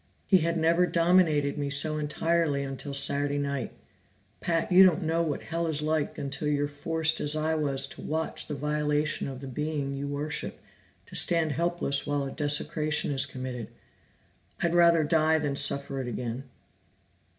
[0.25, 3.71] "He had never dominated me so entirely until Saturday night
[4.39, 8.01] Pat, you don't know what Hell is like until you're forced as I was to
[8.01, 10.59] watch the violation of the being you worship,
[11.05, 13.69] to stand helpless while a desecration is committed.
[14.63, 16.45] I'd rather die than suffer it again!"